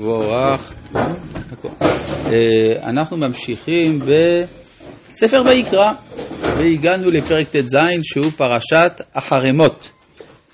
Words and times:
מבורך. 0.00 0.72
אנחנו 2.82 3.16
ממשיכים 3.16 3.98
בספר 3.98 5.42
ויקרא, 5.46 5.92
והגענו 6.40 7.10
לפרק 7.10 7.48
ט"ז 7.48 7.76
שהוא 8.02 8.30
פרשת 8.36 9.00
החרמות, 9.14 9.90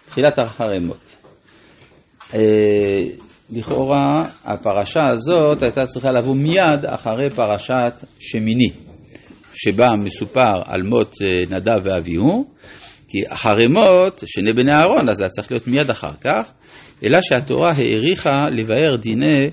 תחילת 0.07 0.39
החרמות. 0.39 1.17
לכאורה 3.53 4.25
הפרשה 4.45 5.03
הזאת 5.09 5.63
הייתה 5.63 5.87
צריכה 5.87 6.13
לבוא 6.13 6.35
מיד 6.35 6.87
אחרי 6.87 7.31
פרשת 7.31 8.05
שמיני, 8.19 8.71
שבה 9.55 9.89
מסופר 9.99 10.63
על 10.65 10.83
מות 10.83 11.15
נדב 11.51 11.79
ואביהו, 11.85 12.45
כי 13.11 13.19
החרמות, 13.31 14.23
שני 14.27 14.53
בני 14.53 14.71
אהרון, 14.75 15.09
אז 15.09 15.17
זה 15.17 15.29
צריך 15.29 15.53
להיות 15.53 15.67
מיד 15.67 15.91
אחר 15.91 16.15
כך. 16.21 16.53
אלא 17.05 17.19
שהתורה 17.23 17.71
העריכה 17.77 18.35
לבאר 18.57 18.97
דיני 18.97 19.51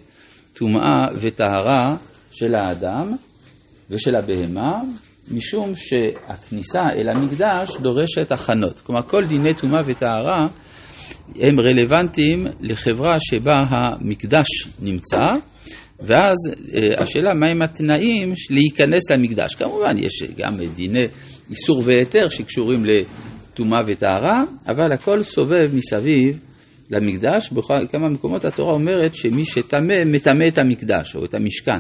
טומאה 0.54 1.08
וטהרה 1.16 1.96
של 2.32 2.56
האדם 2.56 3.14
ושל 3.90 4.16
הבהמה, 4.16 4.82
משום 5.32 5.72
שהכניסה 5.76 6.80
אל 6.80 7.10
המקדש 7.10 7.78
דורשת 7.82 8.32
הכנות. 8.32 8.80
כלומר, 8.80 9.02
כל 9.02 9.24
דיני 9.28 9.54
טומאה 9.54 9.82
וטהרה 9.86 10.42
הם 11.36 11.60
רלוונטיים 11.60 12.46
לחברה 12.62 13.18
שבה 13.20 13.58
המקדש 13.70 14.48
נמצא, 14.82 15.26
ואז 16.00 16.36
השאלה 16.98 17.32
מהם 17.34 17.62
התנאים 17.62 18.34
להיכנס 18.50 19.12
למקדש. 19.12 19.56
כמובן, 19.56 19.98
יש 19.98 20.24
גם 20.38 20.54
דיני 20.76 21.06
איסור 21.50 21.82
והיתר 21.86 22.30
שקשורים 22.30 22.86
לטומאה 23.58 23.80
וטהרה, 23.88 24.44
אבל 24.68 24.92
הכל 24.92 25.24
סובב 25.24 25.74
מסביב 25.74 26.40
למקדש, 26.90 27.52
בכמה 27.52 28.10
מקומות 28.10 28.46
התורה 28.46 28.74
אומרת 28.74 29.16
שמי 29.16 29.46
שטמא, 29.46 30.04
מטמא 30.06 30.44
את 30.48 30.58
המקדש 30.58 31.16
או 31.16 31.26
את 31.26 31.34
המשכן. 31.34 31.80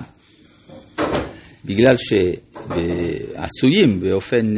בגלל 1.65 1.95
שעשויים 1.97 3.99
באופן 3.99 4.55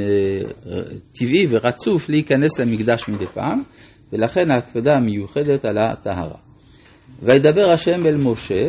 טבעי 1.19 1.45
ורצוף 1.49 2.09
להיכנס 2.09 2.59
למקדש 2.59 3.09
מדי 3.09 3.27
פעם, 3.33 3.61
ולכן 4.13 4.51
ההקפדה 4.53 4.91
המיוחדת 4.97 5.65
על 5.65 5.77
הטהרה. 5.77 6.37
וידבר 7.23 7.71
השם 7.73 8.05
אל 8.05 8.17
משה, 8.17 8.61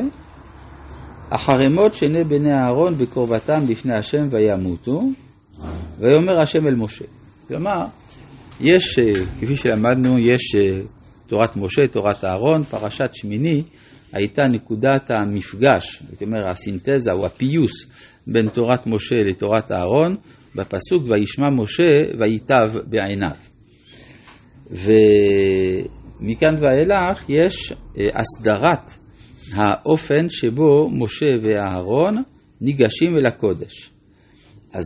החרמות 1.31 1.95
שני 1.95 2.25
בני 2.25 2.53
אהרון 2.53 2.95
בקרבתם 2.95 3.59
לפני 3.69 3.95
השם 3.99 4.29
וימותו, 4.31 5.03
ויאמר 5.99 6.41
השם 6.41 6.67
אל 6.67 6.75
משה. 6.75 7.05
כלומר, 7.49 7.85
יש, 8.61 8.99
כפי 9.41 9.57
שלמדנו, 9.57 10.19
יש 10.19 10.57
תורת 11.27 11.57
משה, 11.57 11.87
תורת 11.93 12.25
אהרון, 12.25 12.65
פרשת 12.65 13.11
שמיני 13.13 13.63
הייתה 14.13 14.43
נקודת 14.43 15.11
המפגש, 15.11 16.03
הייתי 16.09 16.25
אומר 16.25 16.49
הסינתזה 16.51 17.13
או 17.13 17.27
הפיוס 17.27 17.73
בין 18.27 18.49
תורת 18.49 18.87
משה 18.87 19.17
לתורת 19.27 19.73
אהרון, 19.73 20.17
בפסוק 20.55 21.03
וישמע 21.09 21.47
משה 21.57 22.19
וייטב 22.19 22.79
בעיניו. 22.87 23.37
ומכאן 26.21 26.55
ואילך 26.63 27.25
יש 27.29 27.73
הסדרת 28.15 28.91
האופן 29.55 30.29
שבו 30.29 30.91
משה 30.91 31.27
ואהרון 31.43 32.23
ניגשים 32.61 33.17
אל 33.21 33.27
הקודש. 33.27 33.91
אז 34.73 34.85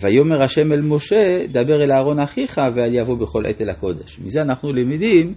ויאמר 0.00 0.44
השם 0.44 0.72
אל 0.72 0.80
משה, 0.80 1.46
דבר 1.48 1.82
אל 1.84 1.92
אהרון 1.92 2.20
אחיך 2.20 2.60
ואל 2.74 2.94
יבוא 2.94 3.16
בכל 3.18 3.46
עת 3.46 3.60
אל 3.60 3.70
הקודש. 3.70 4.18
מזה 4.24 4.42
אנחנו 4.42 4.72
למדים 4.72 5.34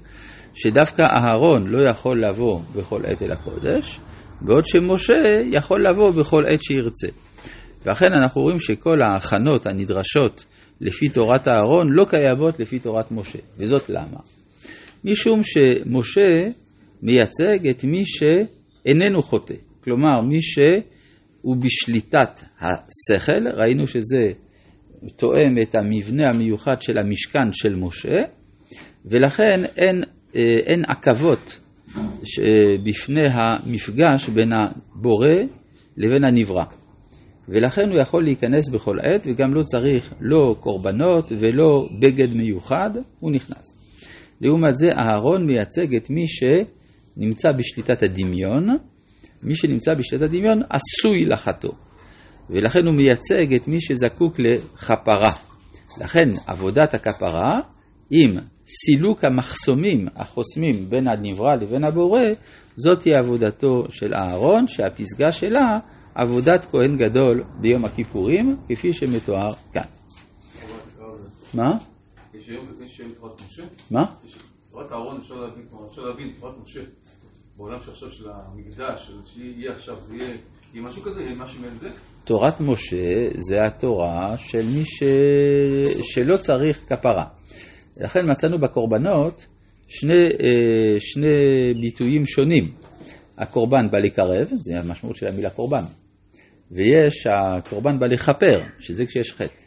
שדווקא 0.53 1.01
אהרון 1.01 1.67
לא 1.67 1.89
יכול 1.89 2.25
לבוא 2.27 2.59
בכל 2.75 3.01
עת 3.05 3.21
אל 3.21 3.31
הקודש, 3.31 3.99
בעוד 4.41 4.66
שמשה 4.66 5.41
יכול 5.53 5.88
לבוא 5.88 6.11
בכל 6.11 6.43
עת 6.47 6.63
שירצה. 6.63 7.07
ואכן 7.85 8.13
אנחנו 8.21 8.41
רואים 8.41 8.59
שכל 8.59 9.01
ההכנות 9.01 9.67
הנדרשות 9.67 10.45
לפי 10.81 11.09
תורת 11.09 11.47
אהרון 11.47 11.88
לא 11.89 12.05
קיימות 12.09 12.59
לפי 12.59 12.79
תורת 12.79 13.11
משה. 13.11 13.39
וזאת 13.57 13.89
למה? 13.89 14.19
משום 15.05 15.41
שמשה 15.44 16.50
מייצג 17.01 17.67
את 17.69 17.84
מי 17.84 18.01
שאיננו 18.05 19.22
חוטא. 19.22 19.53
כלומר, 19.84 20.22
מי 20.22 20.41
שהוא 20.41 21.55
בשליטת 21.59 22.39
השכל, 22.59 23.47
ראינו 23.47 23.88
שזה 23.88 24.31
תואם 25.15 25.55
את 25.61 25.75
המבנה 25.75 26.29
המיוחד 26.29 26.81
של 26.81 26.97
המשכן 26.97 27.53
של 27.53 27.75
משה, 27.75 28.17
ולכן 29.05 29.65
אין, 29.77 30.03
אין 30.35 30.83
עכבות 30.87 31.59
בפני 32.85 33.29
המפגש 33.31 34.29
בין 34.29 34.49
הבורא 34.53 35.35
לבין 35.97 36.23
הנברא. 36.23 36.63
ולכן 37.49 37.89
הוא 37.89 37.99
יכול 37.99 38.23
להיכנס 38.23 38.69
בכל 38.69 38.99
עת, 38.99 39.27
וגם 39.27 39.53
לא 39.53 39.61
צריך 39.63 40.13
לא 40.21 40.55
קורבנות 40.59 41.31
ולא 41.39 41.89
בגד 41.99 42.33
מיוחד, 42.33 42.89
הוא 43.19 43.31
נכנס. 43.31 43.66
לעומת 44.41 44.75
זה, 44.75 44.87
אהרון 44.97 45.45
מייצג 45.45 45.95
את 45.95 46.09
מי 46.09 46.25
שנמצא 46.27 47.51
בשליטת 47.51 48.03
הדמיון, 48.03 48.67
מי 49.43 49.55
שנמצא 49.55 49.93
בשליטת 49.93 50.23
הדמיון 50.23 50.61
עשוי 50.69 51.25
לחטוא. 51.25 51.73
ולכן 52.49 52.85
הוא 52.85 52.95
מייצג 52.95 53.53
את 53.53 53.67
מי 53.67 53.81
שזקוק 53.81 54.39
לכפרה. 54.39 55.31
לכן 56.01 56.29
עבודת 56.47 56.93
הכפרה 56.93 57.59
עם 58.11 58.29
סילוק 58.65 59.23
המחסומים 59.23 60.07
החוסמים 60.15 60.89
בין 60.89 61.07
הנברא 61.07 61.55
לבין 61.55 61.83
הבורא, 61.83 62.21
זאת 62.75 63.03
היא 63.03 63.13
עבודתו 63.23 63.83
של 63.89 64.13
אהרון, 64.13 64.67
שהפסגה 64.67 65.31
שלה 65.31 65.65
עבודת 66.15 66.65
כהן 66.71 66.97
גדול 66.97 67.43
ביום 67.61 67.85
הכיפורים, 67.85 68.57
כפי 68.69 68.93
שמתואר 68.93 69.53
כאן. 69.73 69.81
מה? 71.53 71.77
יש 72.33 72.49
היום 72.49 72.66
תורת 73.19 73.41
משה? 73.45 73.63
מה? 73.91 74.01
תורת 74.71 74.91
אהרון 74.91 75.17
אפשר 75.17 75.35
להבין, 75.35 75.66
אפשר 75.89 76.01
להבין, 76.01 76.33
תורת 76.39 76.53
משה. 76.63 76.81
בעולם 77.57 77.79
שעכשיו 77.85 78.11
של 78.11 78.29
המקדש, 78.29 79.11
שיהיה 79.25 79.71
עכשיו, 79.71 80.01
זה 80.01 80.16
יהיה, 80.16 80.37
יהיה 80.73 80.85
משהו 80.85 81.01
כזה, 81.01 81.21
יהיה 81.21 81.35
משהו 81.35 81.61
מעין 81.61 81.73
זה? 81.75 81.89
תורת 82.29 82.62
משה 82.62 82.97
זה 83.34 83.56
התורה 83.67 84.38
של 84.38 84.66
מי 84.66 84.85
ש... 84.85 85.03
שלא 86.01 86.38
צריך 86.38 86.85
כפרה. 86.90 87.25
לכן 87.97 88.19
מצאנו 88.29 88.57
בקורבנות 88.57 89.45
שני, 89.88 90.28
שני 91.00 91.28
ביטויים 91.81 92.25
שונים. 92.25 92.72
הקורבן 93.38 93.90
בא 93.91 93.97
לקרב, 93.97 94.47
זה 94.51 94.73
המשמעות 94.81 95.16
של 95.16 95.28
המילה 95.28 95.50
קורבן, 95.50 95.81
ויש 96.72 97.28
הקורבן 97.28 98.00
בא 98.00 98.07
לכפר, 98.07 98.61
שזה 98.79 99.06
כשיש 99.06 99.34
חטא. 99.34 99.63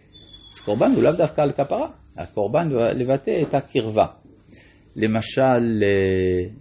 אז 0.55 0.61
קורבן 0.65 0.91
הוא 0.95 1.03
לאו 1.03 1.13
דווקא 1.13 1.41
על 1.41 1.53
כפרה, 1.53 1.89
הקורבן 2.19 2.69
לבטא 2.71 3.43
את 3.43 3.55
הקרבה. 3.55 4.07
למשל, 4.97 5.83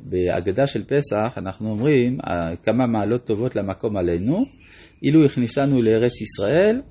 בהגדה 0.01 0.67
של 0.67 0.83
פסח 0.83 1.37
אנחנו 1.37 1.69
אומרים 1.69 2.17
כמה 2.63 2.87
מעלות 2.87 3.25
טובות 3.25 3.55
למקום 3.55 3.97
עלינו, 3.97 4.45
אילו 5.03 5.25
הכניסנו 5.25 5.81
לארץ 5.81 6.21
ישראל 6.21 6.81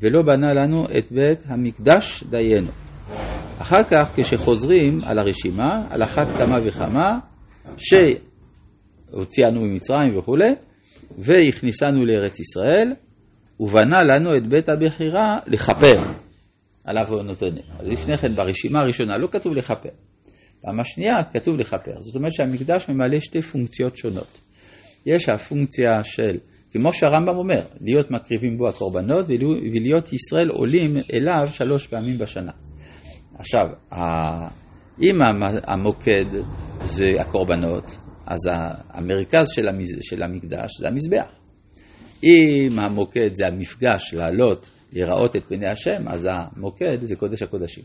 ולא 0.00 0.22
בנה 0.22 0.54
לנו 0.54 0.84
את 0.98 1.12
בית 1.12 1.38
המקדש 1.46 2.24
דיינו. 2.30 2.70
אחר 3.58 3.84
כך 3.90 4.12
כשחוזרים 4.16 5.00
על 5.04 5.18
הרשימה, 5.18 5.86
על 5.90 6.02
אחת 6.02 6.26
כמה 6.26 6.56
וכמה, 6.66 7.18
שהוציאנו 7.76 9.60
ממצרים 9.60 10.18
וכולי, 10.18 10.54
והכניסנו 11.18 12.04
לארץ 12.04 12.40
ישראל, 12.40 12.92
ובנה 13.60 14.02
לנו 14.02 14.36
את 14.36 14.46
בית 14.46 14.68
הבחירה 14.68 15.38
לכפר 15.46 15.92
על. 16.84 16.96
אז 17.78 17.88
לפני 17.88 18.18
כן 18.18 18.34
ברשימה 18.34 18.80
הראשונה 18.80 19.18
לא 19.18 19.28
כתוב 19.32 19.52
לכפר. 19.52 19.88
פעם 20.62 20.80
השנייה 20.80 21.14
כתוב 21.32 21.56
לכפר. 21.56 22.00
זאת 22.00 22.16
אומרת 22.16 22.32
שהמקדש 22.32 22.88
ממלא 22.88 23.20
שתי 23.20 23.42
פונקציות 23.42 23.96
שונות. 23.96 24.40
יש 25.06 25.28
הפונקציה 25.28 26.02
של, 26.02 26.38
כמו 26.70 26.92
שהרמב"ם 26.92 27.36
אומר, 27.36 27.62
להיות 27.80 28.10
מקריבים 28.10 28.58
בו 28.58 28.68
הקורבנות 28.68 29.26
ולהיות 29.72 30.12
ישראל 30.12 30.48
עולים 30.48 30.96
אליו 31.12 31.50
שלוש 31.50 31.86
פעמים 31.86 32.18
בשנה. 32.18 32.52
עכשיו, 33.34 33.66
אם 35.02 35.18
המוקד 35.66 36.24
זה 36.84 37.04
הקורבנות, 37.20 37.84
אז 38.26 38.50
המרכז 38.90 39.48
של 40.00 40.22
המקדש 40.22 40.70
זה 40.80 40.88
המזבח. 40.88 41.38
אם 42.24 42.78
המוקד 42.78 43.30
זה 43.32 43.46
המפגש 43.46 44.14
לעלות, 44.14 44.70
לראות 44.92 45.36
את 45.36 45.42
פני 45.42 45.68
השם, 45.70 46.08
אז 46.08 46.28
המוקד 46.32 47.02
זה 47.02 47.16
קודש 47.16 47.42
הקודשים. 47.42 47.84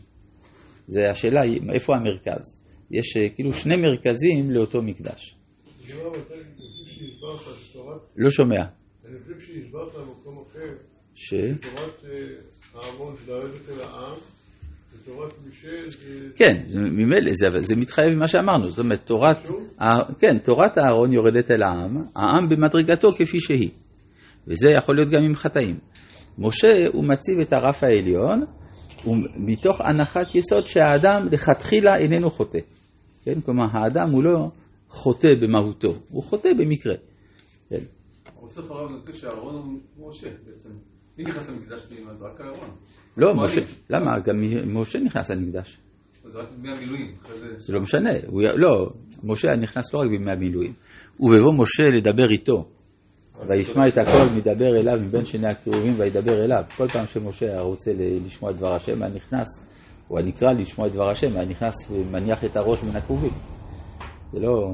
זה 0.86 1.10
השאלה, 1.10 1.40
איפה 1.74 1.96
המרכז? 1.96 2.55
יש 2.90 3.16
כאילו 3.34 3.52
שני 3.52 3.76
מרכזים 3.76 4.50
לאותו 4.50 4.82
מקדש. 4.82 5.36
לא 8.16 8.30
שומע. 8.30 8.64
אני 9.08 9.18
חושב 9.22 9.40
שהסברת 9.40 9.94
במקום 9.94 10.44
אחר, 10.46 10.74
ש? 11.14 11.34
תורת 11.34 12.04
הארמון 12.74 13.14
של 13.24 13.32
הרדת 13.32 13.68
אל 13.68 13.80
העם, 13.80 14.18
כן, 16.36 16.62
ממילא, 16.74 17.32
זה, 17.32 17.46
זה 17.58 17.76
מתחייב 17.76 18.08
ממה 18.16 18.26
שאמרנו, 18.26 18.68
זאת 18.68 18.78
אומרת, 18.78 19.06
תורת, 19.06 19.48
כן, 20.18 20.38
תורת 20.44 20.78
אהרון 20.78 21.12
יורדת 21.12 21.50
אל 21.50 21.62
העם, 21.62 21.96
העם 22.16 22.48
במדרגתו 22.48 23.12
כפי 23.12 23.40
שהיא, 23.40 23.70
וזה 24.46 24.68
יכול 24.78 24.96
להיות 24.96 25.08
גם 25.08 25.22
עם 25.22 25.34
חטאים. 25.34 25.78
משה, 26.38 26.86
הוא 26.92 27.04
מציב 27.04 27.40
את 27.40 27.52
הרף 27.52 27.84
העליון, 27.84 28.44
מתוך 29.36 29.80
הנחת 29.80 30.34
יסוד 30.34 30.66
שהאדם 30.66 31.28
לכתחילה 31.32 31.92
איננו 31.96 32.30
חוטא. 32.30 32.58
כן, 33.26 33.40
כלומר, 33.40 33.64
האדם 33.72 34.10
הוא 34.10 34.24
לא 34.24 34.50
חוטא 34.88 35.28
במהותו, 35.40 35.94
הוא 36.10 36.22
חוטא 36.22 36.48
במקרה. 36.58 36.94
כן. 37.68 37.78
בסוף 38.46 38.70
הרב 38.70 38.90
נוצא 38.90 39.12
שאהרון 39.12 39.80
הוא 39.96 40.10
משה 40.10 40.28
בעצם. 40.46 40.68
מי 41.18 41.24
נכנס 41.24 41.50
למקדש 41.50 41.82
פנימה? 41.82 42.14
זה 42.14 42.24
רק 42.24 42.40
אהרון. 42.40 42.70
לא. 43.16 43.34
משה, 43.34 43.60
למה? 43.90 44.18
גם 44.18 44.34
משה 44.66 44.98
נכנס 44.98 45.30
למקדש. 45.30 45.78
זה 46.24 46.38
רק 46.38 46.48
בימי 46.50 46.72
המילואים. 46.72 47.12
זה... 47.58 47.72
לא 47.72 47.80
משנה, 47.80 48.10
לא, 48.56 48.90
משה 49.24 49.48
נכנס 49.62 49.94
לא 49.94 49.98
רק 49.98 50.08
בימי 50.08 50.32
המילואים. 50.32 50.72
ובבוא 51.20 51.54
משה 51.54 51.82
לדבר 51.96 52.30
איתו, 52.30 52.68
וישמע 53.48 53.88
את 53.88 53.98
הכל 53.98 54.34
מדבר 54.36 54.80
אליו 54.80 54.98
מבין 55.02 55.24
שני 55.24 55.48
הקירובים 55.48 55.94
וידבר 55.96 56.44
אליו. 56.44 56.64
כל 56.76 56.88
פעם 56.88 57.06
שמשה 57.06 57.46
היה 57.46 57.60
רוצה 57.60 57.90
לשמוע 58.26 58.50
את 58.50 58.56
דבר 58.56 58.74
השם, 58.74 59.02
היה 59.02 59.14
נכנס, 59.14 59.66
הוא 60.08 60.18
היה 60.18 60.28
נקרא 60.28 60.52
לשמוע 60.52 60.86
את 60.86 60.92
דבר 60.92 61.10
השם, 61.10 61.26
היה 61.36 61.44
נכנס 61.44 61.74
ומניח 61.90 62.44
את 62.44 62.56
הראש 62.56 62.82
מן 62.84 62.96
הכרובים. 62.96 63.30
זה 64.32 64.40
לא... 64.40 64.72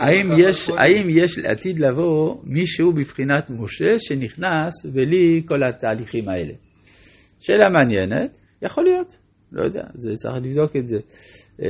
האם 0.00 0.48
יש, 0.48 0.68
הכל- 0.68 0.78
האם 0.78 1.18
יש 1.22 1.38
לעתיד 1.38 1.78
לבוא 1.80 2.36
מישהו 2.44 2.92
בבחינת 2.92 3.50
משה 3.50 3.98
שנכנס 3.98 4.86
בלי 4.92 5.42
כל 5.48 5.64
התהליכים 5.68 6.28
האלה? 6.28 6.52
שאלה 7.40 7.64
מעניינת, 7.70 8.38
יכול 8.62 8.84
להיות, 8.84 9.18
לא 9.52 9.62
יודע, 9.62 9.82
זה 9.94 10.10
צריך 10.14 10.34
לבדוק 10.42 10.76
את 10.76 10.86
זה. 10.86 10.98
אה, 11.62 11.68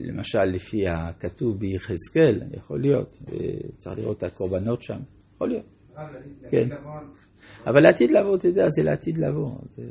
למשל, 0.00 0.44
לפי 0.44 0.88
הכתוב 0.88 1.58
ביחזקאל, 1.58 2.40
יכול 2.56 2.80
להיות, 2.80 3.08
צריך 3.76 3.98
לראות 3.98 4.18
את 4.18 4.22
הקורבנות 4.22 4.82
שם, 4.82 4.98
יכול 5.34 5.48
להיות. 5.48 5.64
כן. 6.50 6.68
אבל 7.66 7.80
לעתיד 7.80 8.10
לבוא, 8.10 8.36
אתה 8.36 8.48
יודע, 8.48 8.68
זה 8.68 8.82
לעתיד 8.82 9.18
לבוא. 9.18 9.50
זה... 9.70 9.82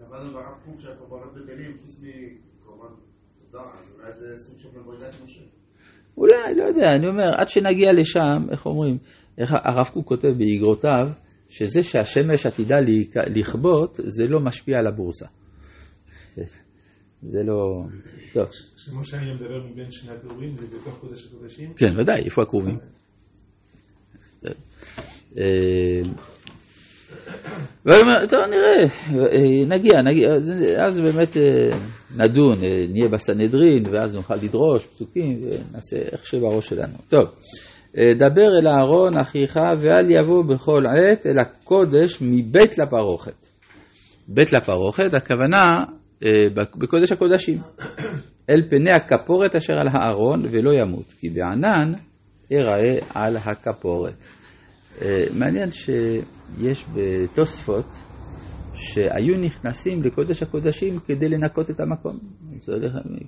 למדנו 0.00 0.32
ברב 0.32 0.44
קוק 0.64 0.80
שהקורבנות 0.80 1.34
בטלים 1.34 1.76
חוץ 1.82 2.02
מקורבן 2.02 2.94
תודה, 3.50 3.64
אז 3.78 3.94
אולי 3.98 4.12
זה 4.12 4.36
סוג 4.36 4.58
של 4.58 4.68
מדרגת 4.68 5.14
משה. 5.24 5.40
אולי, 6.16 6.54
לא 6.56 6.64
יודע, 6.64 6.90
אני 6.98 7.08
אומר, 7.08 7.30
עד 7.40 7.48
שנגיע 7.48 7.92
לשם, 7.92 8.50
איך 8.50 8.66
אומרים, 8.66 8.98
איך 9.38 9.52
הרב 9.64 9.86
קוק 9.92 10.06
כותב 10.06 10.28
באגרותיו, 10.28 11.08
שזה 11.48 11.82
שהשמש 11.82 12.46
עתידה 12.46 12.76
לכבות, 13.36 14.00
זה 14.04 14.26
לא 14.26 14.40
משפיע 14.40 14.78
על 14.78 14.86
הבורסה. 14.86 15.26
זה 17.22 17.42
לא... 17.42 17.82
טוב, 18.32 18.46
כשמשה 18.76 19.20
היה 19.20 19.34
מדבר 19.34 19.66
מבין 19.66 19.90
שני 19.90 20.12
הפירורים, 20.12 20.56
זה 20.56 20.66
בתוך 20.66 20.98
קודש 21.00 21.26
הקודשים? 21.26 21.74
כן, 21.74 22.00
ודאי, 22.00 22.24
איפה 22.24 22.42
הקרובים? 22.42 22.78
אה, 27.88 27.94
והוא 27.94 28.02
אומר, 28.02 28.26
טוב, 28.26 28.40
נראה, 28.50 28.84
אה, 29.32 29.66
נגיע, 29.66 29.92
נגיע, 30.02 30.30
אז, 30.86 31.00
באמת 31.00 31.36
אה, 31.36 31.78
נדון, 32.16 32.64
אה, 32.64 32.86
נהיה 32.92 33.08
בסנהדרין, 33.08 33.86
ואז 33.90 34.14
נוכל 34.14 34.34
לדרוש 34.34 34.86
פסוקים, 34.86 35.40
ונעשה 35.42 35.96
איך 36.12 36.26
שבראש 36.26 36.68
שלנו. 36.68 36.94
טוב, 37.08 37.24
דבר 38.18 38.58
אל 38.58 38.68
אהרון 38.68 39.16
אחיך, 39.16 39.60
ואל 39.78 40.10
יבוא 40.10 40.44
בכל 40.44 40.86
עת 40.86 41.26
אל 41.26 41.38
הקודש 41.38 42.18
מבית 42.20 42.78
לפרוכת. 42.78 43.46
בית 44.28 44.52
לפרוכת, 44.52 45.14
הכוונה 45.14 45.62
בקודש 46.78 47.12
הקודשים. 47.12 47.58
אל 48.50 48.62
פני 48.70 48.90
הכפורת 48.90 49.56
אשר 49.56 49.72
על 49.72 49.88
הארון 49.92 50.46
ולא 50.50 50.70
ימות, 50.74 51.12
כי 51.20 51.28
בענן 51.30 51.92
אראה 52.52 52.94
על 53.14 53.36
הכפורת. 53.36 54.14
אה, 55.02 55.38
מעניין 55.38 55.72
שיש 55.72 56.84
בתוספות 56.94 57.86
שהיו 58.74 59.38
נכנסים 59.38 60.02
לקודש 60.02 60.42
הקודשים 60.42 60.98
כדי 60.98 61.28
לנקות 61.28 61.70
את 61.70 61.80
המקום. 61.80 62.18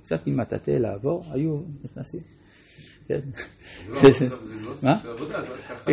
קצת 0.01 0.27
עם 0.27 0.39
מטאטא 0.39 0.71
לעבור, 0.71 1.23
היו 1.33 1.59
נכנסים. 1.83 2.21
כן. 3.07 3.19
לא, 3.89 4.01
לא 4.01 4.75
מה? 4.83 4.99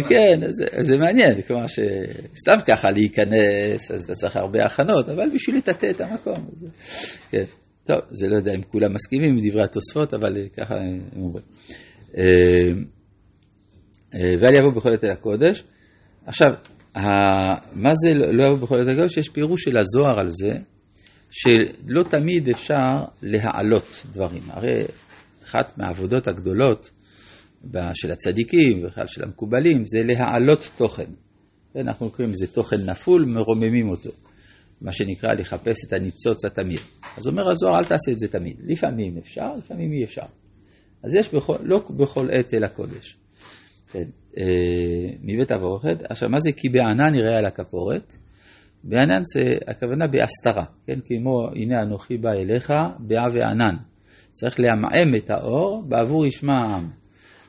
כן, 0.09 0.41
זה 0.81 0.97
מעניין, 0.97 1.43
כלומר 1.43 1.67
שסתם 1.67 2.57
ככה 2.67 2.91
להיכנס, 2.91 3.91
אז 3.91 4.05
אתה 4.05 4.15
צריך 4.15 4.37
הרבה 4.37 4.65
הכנות, 4.65 5.09
אבל 5.09 5.31
בשביל 5.35 5.57
לטאטא 5.57 5.91
את 5.91 6.01
המקום. 6.01 6.49
כן. 7.31 7.45
טוב, 7.85 8.01
זה 8.11 8.27
לא 8.27 8.37
יודע 8.37 8.55
אם 8.55 8.63
כולם 8.63 8.95
מסכימים 8.95 9.31
עם 9.31 9.49
דברי 9.49 9.63
התוספות, 9.65 10.15
אבל 10.15 10.37
אה, 10.37 10.49
ככה 10.49 10.75
הם 10.75 11.01
אומרים. 11.17 11.45
אה, 14.15 14.35
ואל 14.41 14.55
יבוא 14.55 14.73
בכל 14.77 14.89
אל 15.05 15.11
הקודש. 15.11 15.65
עכשיו, 16.27 16.49
מה 17.73 17.93
זה 17.95 18.15
לא 18.15 18.35
לא 18.35 18.53
יבוא 18.53 18.67
בכל 18.67 18.81
אל 18.81 18.91
הקודש? 18.91 19.17
יש 19.17 19.29
פירוש 19.29 19.63
של 19.65 19.77
הזוהר 19.77 20.21
על 20.21 20.29
זה, 20.29 20.53
שלא 21.31 22.03
תמיד 22.03 22.49
אפשר 22.49 23.05
להעלות 23.23 24.03
דברים. 24.13 24.43
הרי 24.49 24.85
אחת 25.45 25.79
מהעבודות 25.79 26.29
הגדולות 26.29 26.91
של 27.95 28.11
הצדיקים 28.11 28.85
ובכלל 28.85 29.07
של 29.07 29.25
המקובלים 29.25 29.85
זה 29.85 30.03
להעלות 30.05 30.71
תוכן. 30.77 31.11
כן, 31.75 31.81
אנחנו 31.81 32.11
קוראים 32.11 32.33
לזה 32.33 32.55
תוכן 32.55 32.77
נפול, 32.87 33.25
מרוממים 33.25 33.89
אותו. 33.89 34.11
מה 34.81 34.93
שנקרא 34.93 35.33
לחפש 35.33 35.85
את 35.85 35.93
הניצוץ 35.93 36.45
התמיד. 36.45 36.81
אז 37.17 37.27
אומר 37.27 37.51
הזוהר, 37.51 37.79
אל 37.79 37.85
תעשה 37.85 38.13
את 38.13 38.19
זה 38.19 38.29
תמיד. 38.29 38.57
לפעמים 38.65 39.19
אפשר, 39.19 39.53
לפעמים 39.59 39.93
אי 39.93 40.05
אפשר. 40.05 40.23
אז 41.03 41.15
יש 41.15 41.35
בכל, 41.35 41.57
לא 41.63 41.85
בכל 41.91 42.29
עת 42.31 42.55
אל 42.55 42.65
הקודש. 42.65 43.17
כן, 43.93 44.05
אה, 44.39 45.11
מבית 45.23 45.53
אבורכת. 45.53 46.03
עכשיו, 46.11 46.29
מה 46.29 46.41
זה 46.41 46.53
כי 46.53 46.69
בענן 46.69 47.15
יראה 47.15 47.39
על 47.39 47.47
הכפורת? 47.47 48.13
בענן 48.85 49.23
זה 49.35 49.55
הכוונה 49.67 50.07
בהסתרה, 50.07 50.65
כן? 50.87 50.99
כמו 51.07 51.49
הנה 51.55 51.83
אנוכי 51.83 52.17
בא 52.17 52.33
אליך 52.33 52.73
באה 52.99 53.27
וענן. 53.33 53.77
צריך 54.33 54.61
לעמעם 54.61 55.17
את 55.17 55.31
האור 55.31 55.85
בעבור 55.89 56.27
ישמע 56.27 56.53
העם. 56.53 56.91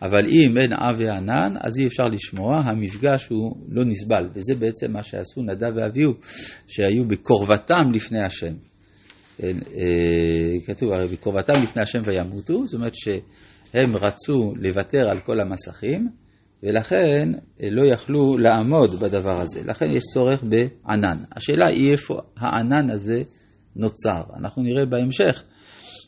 אבל 0.01 0.25
אם 0.25 0.57
אין 0.57 0.73
אה 0.73 0.89
וענן, 0.97 1.53
אז 1.59 1.79
אי 1.79 1.87
אפשר 1.87 2.03
לשמוע, 2.03 2.61
המפגש 2.65 3.27
הוא 3.27 3.55
לא 3.69 3.85
נסבל. 3.85 4.29
וזה 4.33 4.55
בעצם 4.55 4.91
מה 4.91 5.03
שעשו 5.03 5.41
נדב 5.41 5.71
ואביהו, 5.75 6.13
שהיו 6.67 7.07
בקרבתם 7.07 7.91
לפני 7.93 8.19
השם. 8.19 8.53
כן, 9.37 9.57
אה, 9.75 10.59
כתוב, 10.65 10.91
הרי 10.91 11.07
בקרבתם 11.07 11.53
לפני 11.63 11.81
השם 11.81 11.99
וימותו, 12.03 12.65
זאת 12.65 12.73
אומרת 12.73 12.93
שהם 12.95 13.95
רצו 13.95 14.53
לוותר 14.55 15.09
על 15.09 15.19
כל 15.19 15.39
המסכים, 15.39 16.09
ולכן 16.63 17.31
אה, 17.63 17.67
לא 17.71 17.93
יכלו 17.93 18.37
לעמוד 18.37 18.89
בדבר 19.01 19.41
הזה. 19.41 19.61
לכן 19.65 19.85
יש 19.85 20.03
צורך 20.13 20.43
בענן. 20.43 21.17
השאלה 21.35 21.67
היא 21.67 21.91
איפה 21.91 22.17
הענן 22.37 22.89
הזה 22.89 23.21
נוצר. 23.75 24.21
אנחנו 24.39 24.63
נראה 24.63 24.85
בהמשך 24.85 25.43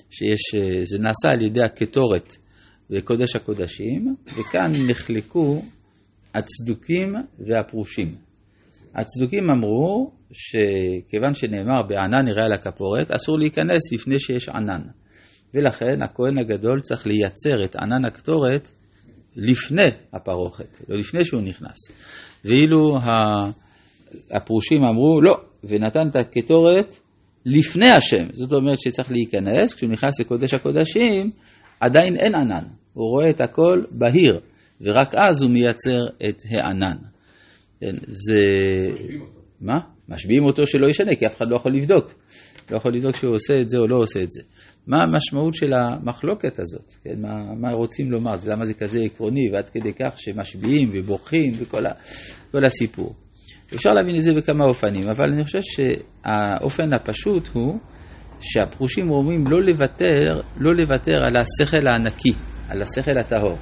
שיש, 0.09 0.55
אה, 0.55 0.99
נעשה 0.99 1.29
על 1.31 1.41
ידי 1.41 1.61
הקטורת 1.61 2.35
בקודש 2.89 3.35
הקודשים, 3.35 4.15
וכאן 4.27 4.71
נחלקו 4.89 5.61
הצדוקים 6.35 7.13
והפרושים. 7.39 8.15
הצדוקים 8.95 9.43
אמרו 9.49 10.11
שכיוון 10.31 11.33
שנאמר 11.33 11.81
בענן 11.89 12.25
נראה 12.25 12.45
על 12.45 12.51
הכפורת, 12.51 13.11
אסור 13.11 13.39
להיכנס 13.39 13.93
לפני 13.93 14.19
שיש 14.19 14.49
ענן. 14.49 14.81
ולכן 15.53 16.01
הכהן 16.03 16.37
הגדול 16.37 16.79
צריך 16.79 17.07
לייצר 17.07 17.65
את 17.65 17.75
ענן 17.75 18.05
הקטורת 18.05 18.69
לפני 19.35 19.83
הפרוכת, 20.13 20.89
לא 20.89 20.97
לפני 20.97 21.25
שהוא 21.25 21.41
נכנס. 21.41 21.77
ואילו 22.45 22.97
ה- 22.97 23.49
הפרושים 24.31 24.83
אמרו, 24.83 25.21
לא, 25.21 25.35
ונתן 25.63 26.07
את 26.07 26.15
הקטורת 26.15 26.97
לפני 27.45 27.91
השם. 27.91 28.27
זאת 28.31 28.53
אומרת 28.53 28.79
שצריך 28.79 29.11
להיכנס, 29.11 29.75
כשהוא 29.75 29.91
נכנס 29.91 30.19
לקודש 30.19 30.53
הקודשים, 30.53 31.31
עדיין 31.79 32.15
אין 32.19 32.35
ענן. 32.35 32.63
הוא 32.93 33.09
רואה 33.09 33.29
את 33.29 33.41
הכל 33.41 33.81
בהיר, 33.91 34.39
ורק 34.81 35.15
אז 35.15 35.41
הוא 35.43 35.51
מייצר 35.51 36.27
את 36.29 36.41
הענן. 36.49 36.97
כן, 37.79 37.95
זה... 38.07 38.35
מה? 39.61 39.79
משביעים 40.09 40.43
אותו 40.43 40.65
שלא 40.65 40.87
ישנה, 40.87 41.15
כי 41.15 41.27
אף 41.27 41.37
אחד 41.37 41.45
לא 41.49 41.55
יכול 41.55 41.75
לבדוק. 41.75 42.13
לא 42.71 42.77
יכול 42.77 42.95
לבדוק 42.95 43.15
שהוא 43.15 43.35
עושה 43.35 43.53
את 43.61 43.69
זה 43.69 43.77
או 43.77 43.87
לא 43.87 43.95
עושה 43.97 44.19
את 44.19 44.31
זה. 44.31 44.41
מה 44.87 45.03
המשמעות 45.03 45.53
של 45.53 45.73
המחלוקת 45.73 46.59
הזאת? 46.59 46.93
כן, 47.03 47.21
מה, 47.21 47.53
מה 47.59 47.73
רוצים 47.73 48.11
לומר? 48.11 48.33
למה 48.47 48.65
זה 48.65 48.73
כזה 48.73 48.99
עקרוני, 48.99 49.49
ועד 49.53 49.69
כדי 49.69 49.93
כך 49.93 50.13
שמשביעים 50.17 50.89
ובוכים 50.93 51.51
וכל 51.59 51.85
ה, 51.85 51.91
הסיפור. 52.65 53.15
אפשר 53.75 53.89
להבין 53.89 54.15
את 54.15 54.21
זה 54.21 54.33
בכמה 54.33 54.65
אופנים, 54.65 55.03
אבל 55.03 55.33
אני 55.33 55.43
חושב 55.43 55.59
שהאופן 55.61 56.93
הפשוט 56.93 57.47
הוא 57.53 57.79
שהפרושים 58.39 59.11
אומרים 59.11 59.43
לא 59.47 59.61
לוותר, 59.61 60.41
לא 60.57 60.71
לוותר 60.75 61.23
על 61.23 61.33
השכל 61.35 61.87
הנקי, 61.93 62.33
על 62.69 62.81
השכל 62.81 63.17
הטהור. 63.17 63.57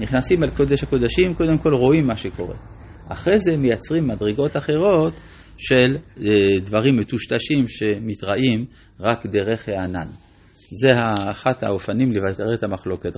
נכנסים 0.00 0.42
על 0.42 0.50
קודש 0.50 0.82
הקודשים, 0.82 1.34
קודם 1.34 1.58
כל 1.58 1.74
רואים 1.74 2.06
מה 2.06 2.16
שקורה. 2.16 2.56
אחרי 3.08 3.38
זה 3.38 3.56
מייצרים 3.56 4.08
מדרגות 4.08 4.56
אחרות 4.56 5.14
של 5.58 5.96
אה, 6.22 6.60
דברים 6.64 6.96
מטושטשים 6.96 7.64
שמתראים 7.66 8.64
רק 9.00 9.26
דרך 9.26 9.68
הענן. 9.68 10.06
זה 10.72 10.88
אחת 11.30 11.62
האופנים 11.62 12.12
לבטר 12.12 12.54
את 12.54 12.62
המחלוקת. 12.62 13.08